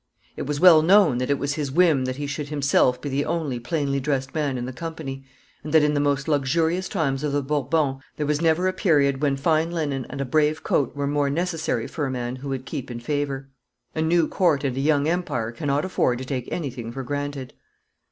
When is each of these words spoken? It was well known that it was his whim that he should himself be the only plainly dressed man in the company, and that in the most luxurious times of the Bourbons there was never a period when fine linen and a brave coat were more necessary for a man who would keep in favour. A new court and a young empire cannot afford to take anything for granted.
It 0.35 0.47
was 0.47 0.59
well 0.59 0.81
known 0.81 1.19
that 1.19 1.29
it 1.29 1.37
was 1.37 1.53
his 1.53 1.71
whim 1.71 2.05
that 2.05 2.15
he 2.15 2.25
should 2.25 2.49
himself 2.49 2.99
be 2.99 3.07
the 3.07 3.23
only 3.23 3.59
plainly 3.59 3.99
dressed 3.99 4.33
man 4.33 4.57
in 4.57 4.65
the 4.65 4.73
company, 4.73 5.23
and 5.63 5.71
that 5.75 5.83
in 5.83 5.93
the 5.93 5.99
most 5.99 6.27
luxurious 6.27 6.89
times 6.89 7.23
of 7.23 7.33
the 7.33 7.43
Bourbons 7.43 8.01
there 8.17 8.25
was 8.25 8.41
never 8.41 8.67
a 8.67 8.73
period 8.73 9.21
when 9.21 9.37
fine 9.37 9.69
linen 9.69 10.07
and 10.09 10.19
a 10.19 10.25
brave 10.25 10.63
coat 10.63 10.95
were 10.95 11.05
more 11.05 11.29
necessary 11.29 11.85
for 11.85 12.07
a 12.07 12.11
man 12.11 12.37
who 12.37 12.49
would 12.49 12.65
keep 12.65 12.89
in 12.89 12.99
favour. 12.99 13.49
A 13.93 14.01
new 14.01 14.27
court 14.27 14.63
and 14.63 14.75
a 14.75 14.79
young 14.79 15.07
empire 15.07 15.51
cannot 15.51 15.85
afford 15.85 16.17
to 16.17 16.25
take 16.25 16.51
anything 16.51 16.91
for 16.91 17.03
granted. 17.03 17.53